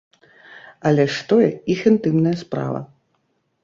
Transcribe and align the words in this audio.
Але 0.89 1.05
ж 1.17 1.27
тое 1.33 1.49
іх 1.77 1.87
інтымная 1.93 2.37
справа. 2.45 2.79